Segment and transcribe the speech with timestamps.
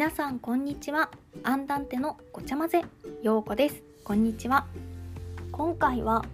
[0.00, 1.10] 皆さんこんにちは。
[1.42, 2.82] アンダンテのごちゃ混ぜ
[3.22, 3.82] ようこです。
[4.02, 4.64] こんにちは。
[5.52, 6.24] 今回は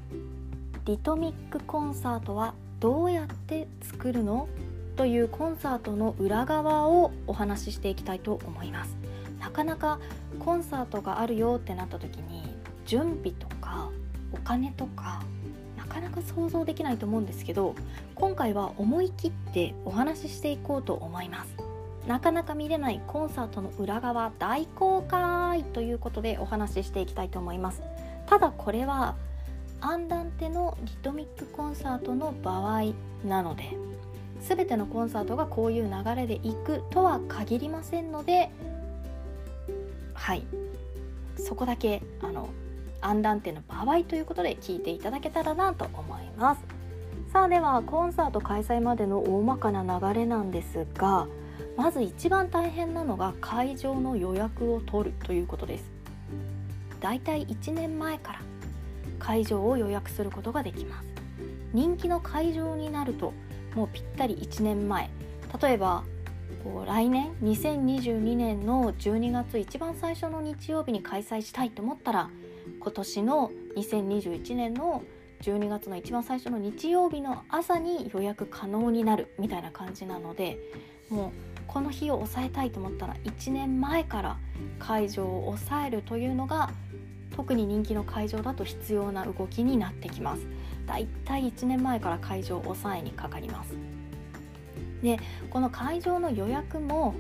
[0.85, 4.49] リトミックコンサートはどうやって作るの？
[4.95, 8.97] というコンサートの裏側をお話ししていきたいと思います。
[9.41, 9.99] なかなか
[10.39, 13.91] コンサートがあるよってなった時に準備とか
[14.33, 15.25] お金とか
[15.77, 17.75] なかなか想像できないと思うんですけど
[18.15, 21.66] 今回は思い切ってお話ししていこうと思います。
[22.07, 27.83] なかなか見れないコンサートの裏側大公開ということでお話ししていきたいと思います。
[28.27, 29.17] ただこれは
[29.81, 32.93] アンダンテのリトミックコンサートの場合
[33.25, 33.77] なので
[34.41, 38.51] 全てのコンサートがこういう流れでいくとは限りませんので
[40.15, 40.45] はい。
[41.39, 42.49] そこだけあの
[43.01, 46.63] アンダンテの場合ということで聞いていただけたらなと思います。
[47.33, 51.27] さあではコンサート開催までの大まかな流れなんですが
[51.77, 55.85] まず一番大変なのが会場の予約を取るということです。
[57.01, 58.41] だいたい1年前から
[59.19, 61.09] 会場を予約することができます。
[61.73, 63.35] 人気の会場になると
[63.75, 65.11] もうぴったり1年前。
[65.61, 66.05] 例えば
[66.65, 72.31] こう来年2022年の12月一番最初の日曜日に開催したいと思ったら
[72.81, 75.05] 今年の2021年の
[75.43, 80.59] 12月の一番最初の日曜日の朝に予約可能になるみたいな感じなので
[81.09, 84.37] もうこの日を抑えたいと思ったら1年前から
[84.79, 86.71] 会場を抑えるというのが
[87.35, 90.47] 特に人気の会場だと必要な動きになってきます。
[90.87, 93.75] だいたい1年前から会場を抑えにかかります。
[95.03, 95.19] で
[95.51, 97.15] この会場の予約も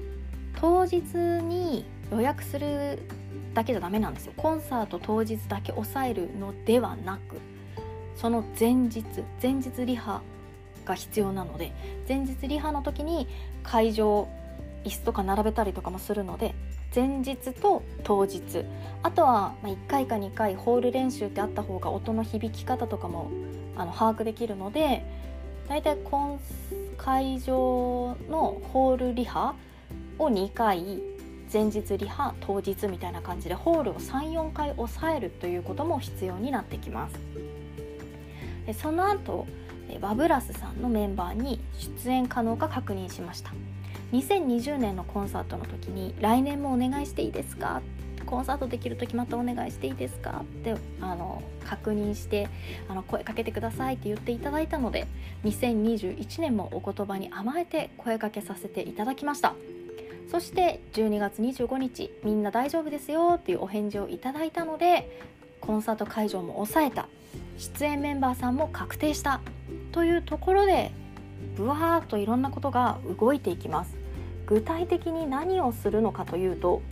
[0.55, 1.02] 当日
[1.42, 3.02] に予約する
[3.52, 4.33] だけじゃダメなんですよ。
[4.36, 7.41] コンサート当日だけ抑えるのではなく
[8.14, 9.05] その前日
[9.42, 10.22] 前日リハ
[10.87, 11.73] が必要なので
[12.09, 13.29] 前日リハの時に
[13.62, 14.29] 会場
[14.84, 16.55] 椅子とか並べたりとかもするので
[16.95, 18.64] 前日と当日
[19.02, 23.30] あとは1回か2回ホール練習ってあった方が音の響き方とかも
[23.77, 25.05] あの把握できるので
[25.69, 26.39] 大体今
[26.97, 29.55] 会場のホールリハ
[30.18, 31.03] を2回
[31.53, 37.14] 前日リハ当日みたいな感じでホールを34回抑えるということも必要になってきます。
[38.67, 39.47] でその後
[40.01, 41.61] バブラスさんのメンバーに
[42.05, 43.52] 出演可能か確認しました。
[44.13, 47.83] 2020年のコンサートの時に「来年もお願いしていいですか?」
[48.27, 50.42] コンサートできる時またお願いしていいですか？
[50.42, 52.48] ってあの確認して
[52.89, 55.07] あの声かけてくださいって言っていただいたので
[55.45, 59.55] 2021年もお言葉に甘えて声かけさせていただきました。
[60.30, 65.08] そして12月25日みんな大丈夫ですよっていうお返事をいただいたので
[65.61, 67.08] コンサート会場も抑えた。
[67.58, 69.41] 出演メンバーさんも確定した。
[69.96, 70.92] というところで
[71.57, 73.96] ブワーッといろんなことが動いていきます。
[74.45, 76.83] 具体的に何をするのかというと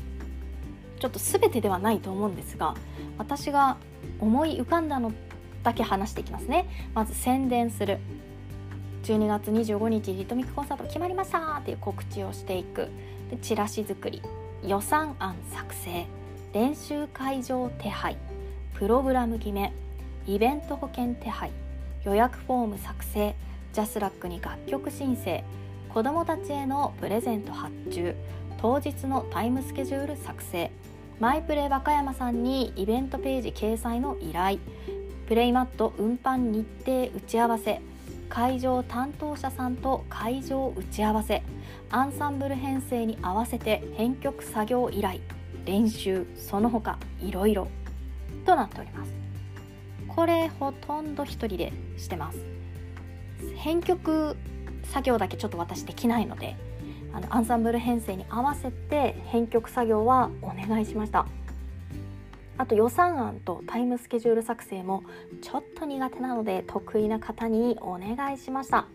[0.98, 2.74] ちょっと全てではないと思うんですが
[3.18, 3.76] 私が
[4.20, 5.12] 思い浮かんだの
[5.62, 6.66] だけ話していきますね。
[6.94, 7.98] まず宣伝する。
[9.02, 12.88] 12月25日リトミックコンサート決まりましたっていう告知をしていく。
[13.30, 14.22] でチラシ作り。
[14.66, 16.06] 予算案作成。
[16.54, 18.16] 練習会場手配。
[18.72, 19.74] プログラム決め。
[20.26, 21.50] イベント保険手配。
[22.04, 23.34] 予約フォーム作成
[23.72, 25.44] ジャスラックに楽曲申請
[25.88, 28.14] 子どもたちへのプレゼント発注
[28.58, 30.70] 当日のタイムスケジュール作成
[31.20, 34.58] マイプレイ和歌山さんにイベントページ掲載の依頼
[35.26, 37.80] プレイマット運搬日程打ち合わせ
[38.28, 41.42] 会場担当者さんと会場打ち合わせ
[41.90, 45.20] アンサンブル編成に合わせて編曲作業依頼
[45.64, 47.68] 練習その他いろいろ
[48.44, 49.23] となっております。
[50.14, 52.38] これほとんど1人でしてます。
[53.56, 54.36] 編曲
[54.84, 56.56] 作業だけちょっと私できないので
[57.12, 61.26] あのアンサンブル編成に合わせて編曲作業はお願いしました。
[62.56, 65.02] あと予算案とタイムスケジュール作成も
[65.42, 68.86] ちょっと苦手なので得意な方にお願いしました、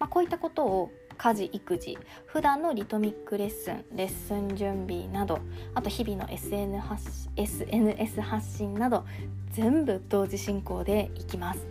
[0.00, 0.92] まあ、こういったことを
[1.22, 1.96] 家事育児
[2.26, 5.38] 普段のリトミックレッスンレッスン準備など
[5.72, 9.04] あと日々の SN 発 SNS 発信など
[9.52, 11.64] 全部同時進行でいきます。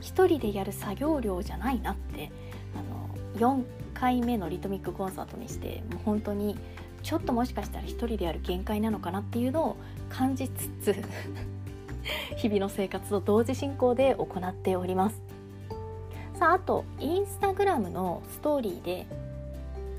[0.00, 2.30] 一人でやる作業量じゃないなって
[2.76, 6.56] あの4回目のリトミックコンサートにしてもう本当に
[7.02, 9.76] ちょっともしかしたら一人でやる限界なのかなっていうのを
[10.10, 10.94] 感じつつ
[12.36, 15.31] 日々の生活と同時進行で行っております。
[16.42, 19.06] さああとインスタグラムのストーリーで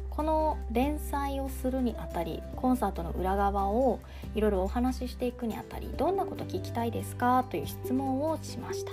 [0.09, 4.01] この連載をするにあたりコンサートの裏側を
[4.35, 7.45] いろいろお話ししていくにあたりどんなこと聞きたいですか？
[7.49, 8.91] という質問をしました。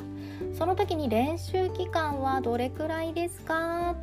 [0.56, 3.96] その時に練習期間はどれくらいですか？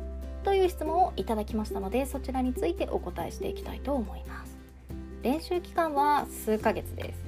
[0.44, 4.58] という質問をいただきましたのでそちらについてお答えしていきたいと思います。
[5.22, 7.20] 練習期間は数ヶ月です。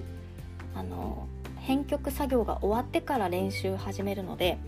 [0.74, 1.26] あの
[1.60, 4.58] 編曲作業が終わってから練習始めるので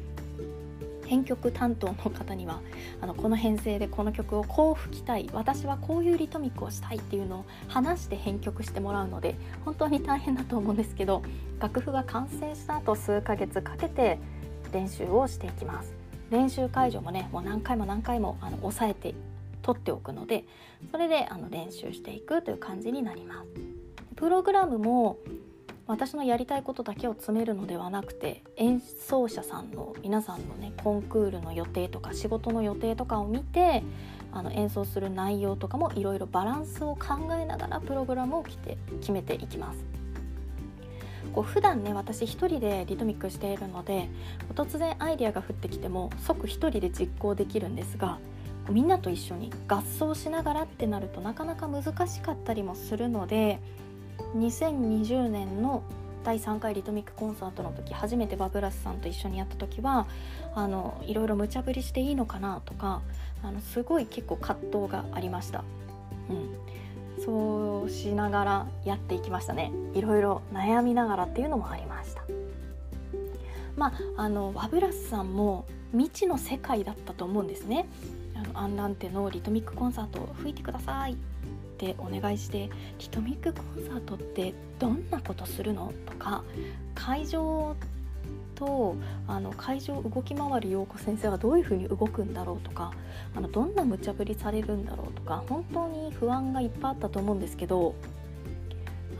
[1.12, 2.62] 編曲担当の方には
[3.02, 9.34] あのこの編成でこの曲をこう吹きたい私はこういうリトミックをしたいっていうのを話して編曲してもらうので
[9.66, 11.22] 本当に大変だと思うんですけど
[11.58, 14.18] 楽譜が完成した後数ヶ月かけて
[14.72, 15.92] 練習をしていきます。
[16.30, 19.14] 練習会場もねもう何回も何回もあの抑えて
[19.60, 20.46] 取っておくので
[20.90, 23.50] それであの練習していくという感じになります。
[24.16, 25.18] プログラムも
[25.86, 33.82] 私のやりたいことだけを詰めるのではなくて演奏者さんの皆さんのねコンクールの予定とか仕事の予定とかを見て
[34.32, 39.84] あの演奏する内容とかもいろいろバランスを考えながらプログラムを決て決めていきます。
[41.34, 44.08] こう普段ね私一人でリトミックしているので
[44.54, 48.18] 突然アイデアが降ってきても即一人で実行できるんですが
[48.68, 53.60] みんなと一緒に合奏しながらってなるとなかなか難しかったりもするので
[54.36, 55.82] 2020年の
[56.24, 60.06] 第3回リトミックコンサートの時初めてバブラスさんと一緒にやった時は
[60.54, 63.02] あのいろいろ無茶ぶりしていいのかなとか
[63.42, 65.64] あのすごい結構葛藤がありました。
[66.30, 69.72] うん、そうしながらやっていきましたね。
[69.94, 72.22] いろいろ悩みながらっていうのもありました。
[73.76, 77.86] まああのバブラスさんも未知の世界だったと思うんですね。
[78.54, 81.16] アンランテのリトミックコンサートを吹いてください
[81.82, 82.70] てお願いして
[83.00, 86.44] 「リトミックコンサートってどんなことするの?」とか
[86.94, 87.74] 会場
[88.54, 88.94] と
[89.26, 92.92] あの会場動き回る陽子先生はどういうふうに動くんだろうとか
[93.34, 97.94] あのどんな無茶ぶりされるんだろうとか本当に不安がいっぱいあったと思うんですけど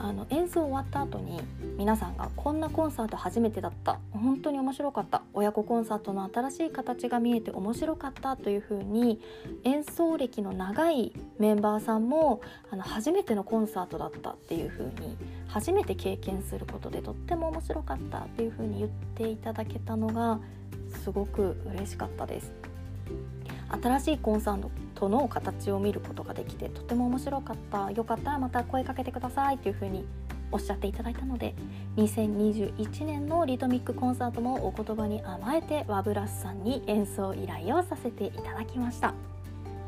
[0.03, 1.41] あの演奏終わった後に
[1.79, 9.21] 皆さんがこんなコンサート初めてだった本当に面白かった親子コンサートの新しい形が見えて面白かったというふうに
[9.63, 12.41] 演奏歴の長いメンバーさんも
[12.73, 15.17] あの初めてのコンサートだったっていうふうに
[15.47, 20.41] 初めて経験することでとっても面白かったっていうふうに言っていただけたのが
[21.05, 22.53] すごく嬉しかったです。
[23.81, 24.71] 新しいコンサート
[25.09, 27.91] の形を見ることができてとても面白かった。
[27.91, 30.05] よかったらまた声かけてくださいというふうに
[30.51, 31.55] おっしゃっていただいたので
[31.97, 39.15] 2021年のリトミックコンサートもお言葉に甘えてワブラスさんに演奏依頼をさせていただきました。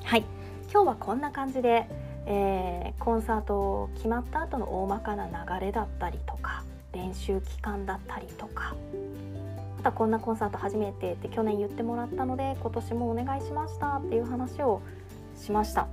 [0.02, 0.24] はい。
[0.72, 1.86] 今日はこんな感じで、
[2.26, 8.74] えー、コンサート決まった後の大まかな流れだったりとか練習期間だったりとか
[9.76, 14.80] またこんなコンサート初めてって去年言ってもらったので今年もお願いしましたっていう話を
[15.36, 15.88] しました。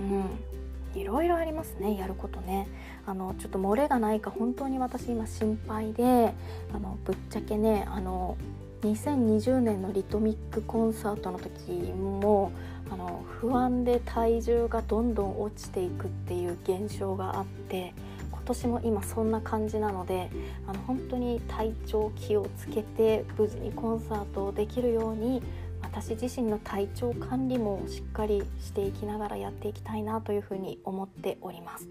[0.00, 1.00] うん。
[1.00, 1.96] いろいろありますね。
[1.96, 2.66] やることね。
[3.06, 6.32] あのちょっと漏れがないか本当に私今心配で
[6.72, 8.36] あのぶっちゃけねあの
[8.82, 12.52] 2020年のリトミックコンサートの時も
[12.90, 17.94] あの不安で体重がどんどん落ちていくっていう現象があって
[18.30, 20.30] 今年も今そんな感じなので
[20.66, 25.42] あの本当に体調気をつけて無事にコンサートをできるように
[25.92, 31.88] 私自身の体調管理もしっかりしていきながらやっていきたいなというふうに思っております。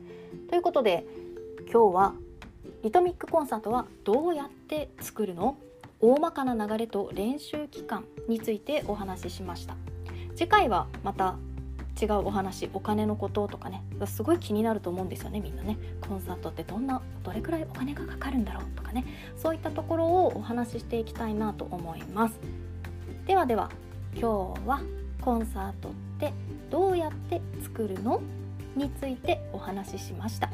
[0.49, 1.05] ということで
[1.71, 2.13] 今日は
[2.81, 5.57] リトミックコンサートはどうやって作るの？
[5.99, 9.75] 大まかな流れと練習期間についてお話ししました。
[10.33, 11.35] 次回はまた
[12.01, 13.83] 違うお話お金のこととかね。
[14.07, 15.77] すごい気になると思うんですよねみんなね。
[16.07, 19.03] コンサートってどんなどれくらいお金がかかるんだろうとかね。
[19.35, 22.39] そういったところをお話ししていきたいなと思います。
[23.27, 23.69] ではでは
[24.13, 24.81] 今日は
[25.21, 26.33] コンサートって
[26.69, 28.21] どうやって作るの？
[28.75, 30.49] についてお話ししました。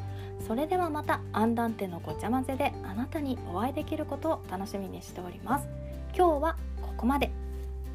[0.47, 5.67] それではまたアンダンテのごちゃ混ぜであなたにお会いできることを楽しみにしております。
[6.15, 7.31] 今日はここまで。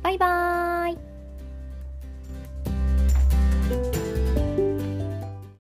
[0.03, 1.10] バイバーイ。